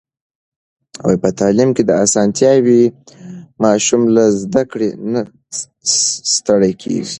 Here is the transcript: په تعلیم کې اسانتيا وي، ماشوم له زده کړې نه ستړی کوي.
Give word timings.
په 1.21 1.29
تعلیم 1.39 1.69
کې 1.75 1.83
اسانتيا 2.05 2.51
وي، 2.65 2.83
ماشوم 3.63 4.01
له 4.15 4.23
زده 4.41 4.63
کړې 4.71 4.89
نه 5.13 5.21
ستړی 6.35 6.73
کوي. 6.81 7.03